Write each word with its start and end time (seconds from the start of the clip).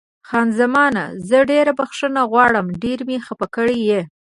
خان 0.27 0.47
زمان: 0.59 0.95
زه 1.27 1.37
ډېره 1.51 1.71
بښنه 1.79 2.21
غواړم، 2.31 2.67
ډېر 2.83 2.99
مې 3.07 3.17
خفه 3.25 3.47
کړې. 3.55 3.79